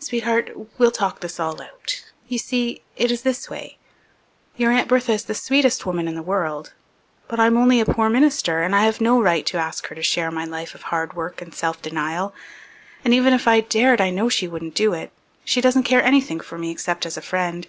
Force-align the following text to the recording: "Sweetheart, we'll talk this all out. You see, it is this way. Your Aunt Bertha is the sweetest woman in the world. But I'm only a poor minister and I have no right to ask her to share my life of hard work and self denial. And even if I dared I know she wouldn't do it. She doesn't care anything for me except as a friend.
"Sweetheart, 0.00 0.50
we'll 0.78 0.90
talk 0.90 1.20
this 1.20 1.38
all 1.38 1.62
out. 1.62 2.04
You 2.26 2.38
see, 2.38 2.82
it 2.96 3.12
is 3.12 3.22
this 3.22 3.48
way. 3.48 3.78
Your 4.56 4.72
Aunt 4.72 4.88
Bertha 4.88 5.12
is 5.12 5.22
the 5.22 5.32
sweetest 5.36 5.86
woman 5.86 6.08
in 6.08 6.16
the 6.16 6.24
world. 6.24 6.72
But 7.28 7.38
I'm 7.38 7.56
only 7.56 7.78
a 7.78 7.84
poor 7.84 8.10
minister 8.10 8.64
and 8.64 8.74
I 8.74 8.82
have 8.82 9.00
no 9.00 9.22
right 9.22 9.46
to 9.46 9.58
ask 9.58 9.86
her 9.86 9.94
to 9.94 10.02
share 10.02 10.32
my 10.32 10.44
life 10.44 10.74
of 10.74 10.82
hard 10.90 11.14
work 11.14 11.40
and 11.40 11.54
self 11.54 11.80
denial. 11.80 12.34
And 13.04 13.14
even 13.14 13.32
if 13.32 13.46
I 13.46 13.60
dared 13.60 14.00
I 14.00 14.10
know 14.10 14.28
she 14.28 14.48
wouldn't 14.48 14.74
do 14.74 14.92
it. 14.92 15.12
She 15.44 15.60
doesn't 15.60 15.84
care 15.84 16.02
anything 16.02 16.40
for 16.40 16.58
me 16.58 16.72
except 16.72 17.06
as 17.06 17.16
a 17.16 17.22
friend. 17.22 17.68